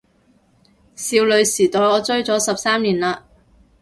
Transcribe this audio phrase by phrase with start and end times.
[0.95, 3.21] 少女時代我追咗十三年喇